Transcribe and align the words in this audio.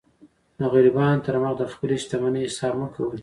د 0.59 0.61
غریبانو 0.73 1.23
تر 1.25 1.35
مخ 1.41 1.53
د 1.57 1.63
خپلي 1.73 1.95
شتمنۍ 2.03 2.43
حساب 2.49 2.73
مه 2.79 2.87
کوئ! 2.93 3.19